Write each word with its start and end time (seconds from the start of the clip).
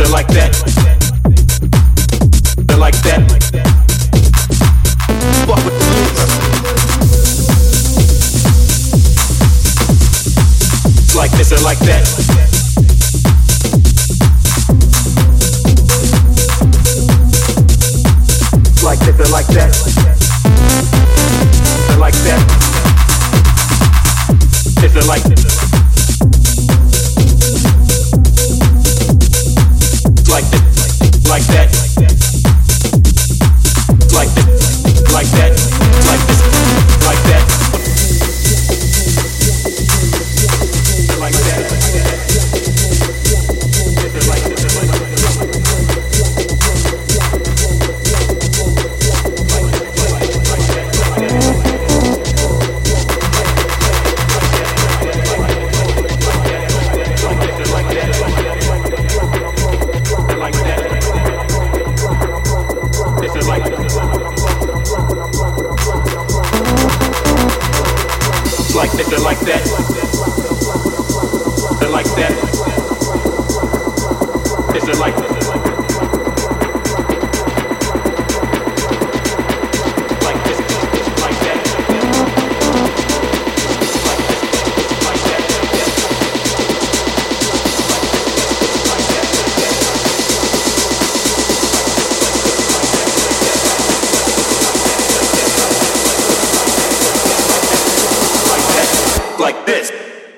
or 0.00 0.08
like 0.08 0.26
that. 0.28 0.52
They're 2.66 2.76
like 2.76 3.00
that. 3.02 3.22
Fuck 5.46 5.64
with 5.64 5.78
the 5.78 5.86
It's 10.98 11.14
like 11.14 11.30
this 11.30 11.52
or 11.52 11.60
like 11.64 11.78
that. 11.78 12.04
like 18.82 18.98
this 19.00 19.18
or 19.18 19.32
like 19.32 19.46
that. 19.46 19.72
They're 21.88 21.98
like 21.98 22.14
that. 22.14 22.40
This 24.80 24.96
or 24.96 25.02
like 25.08 25.22
this. 25.22 25.65
Like 68.76 68.92
this, 68.92 69.08
they're 69.08 69.18
like 69.20 69.40
that. 69.40 69.64
They're 71.80 71.88
like 71.88 72.04
that. 72.16 72.32
This, 74.74 74.84
they're 74.84 74.94
like 74.96 75.16
Like 75.16 75.35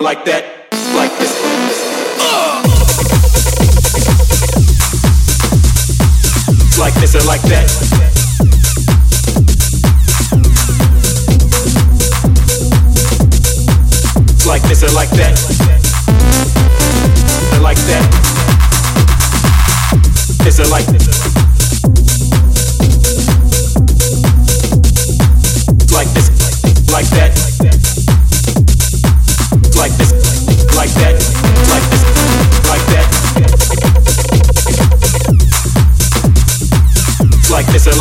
like 0.01 0.23
that, 0.23 0.45
like 0.95 1.11
this. 1.19 1.33
Uh. 2.19 2.63
Like 6.79 6.93
this 6.95 7.15
or 7.15 7.27
like 7.27 7.41
that. 7.41 7.67
Like 14.47 14.61
this 14.63 14.83
or 14.83 14.91
like 14.95 15.09
that. 15.09 15.35
Like 17.61 17.77
that. 17.77 18.05
This 20.43 20.59
or 20.61 20.65
like 20.71 20.85
this. 20.85 21.48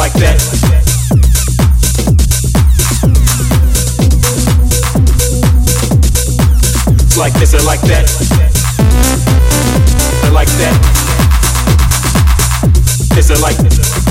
Like 0.08 0.20
that. 0.20 0.41
Like 7.19 7.34
this 7.34 7.52
or 7.52 7.60
like 7.66 7.82
that. 7.82 8.08
Or 10.24 10.30
like 10.30 10.48
that. 10.48 10.74
This 13.14 13.30
or 13.30 13.36
like 13.42 13.58
this. 13.58 14.07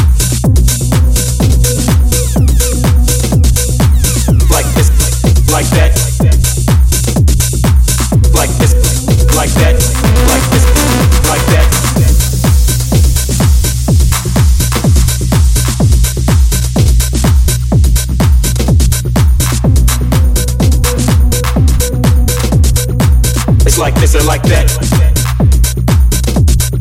Like 24.37 24.49
that. 24.49 24.71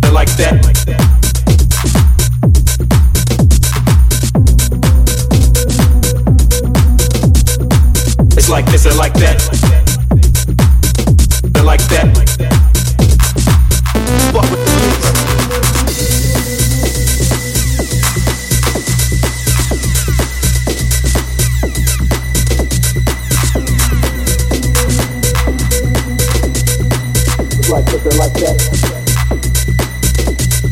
Or 0.04 0.10
like 0.12 0.36
that. 0.36 0.54
It's 8.36 8.50
like 8.50 8.66
this 8.66 8.86
or 8.86 8.94
like 8.94 9.14
that 9.14 9.38
They 11.54 11.62
like 11.62 11.80
that. 11.88 12.14
Fuck 14.32 14.50
with 14.50 14.65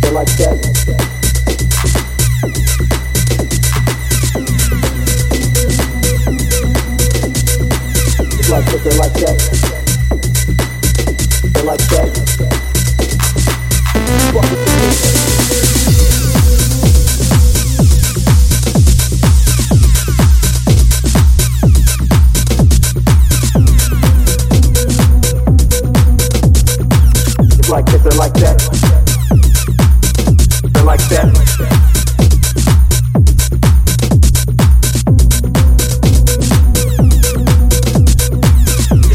they're 0.01 0.13
like 0.13 0.37
that. 0.37 0.57
They're 8.41 8.53
like 8.53 8.67
that. 9.15 9.39
They're 11.53 11.65
like 11.65 11.89
that 11.89 12.35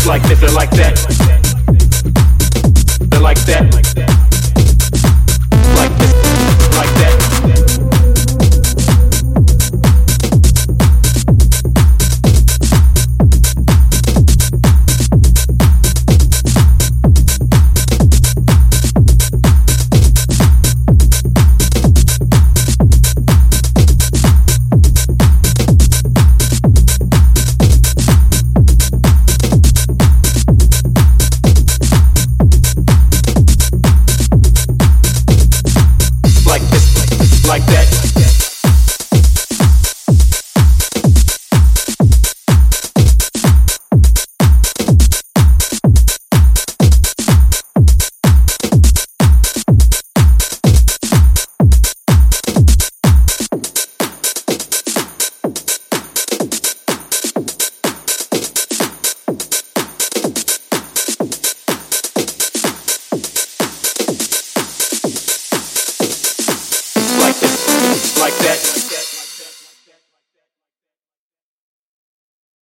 like 0.09 0.23
this, 0.23 0.39
they're 0.39 0.49
like 0.49 0.71
that. 0.71 0.95
They're 3.11 3.19
like 3.19 3.37
that. 3.45 3.71
Like 5.75 5.97
this, 5.99 6.18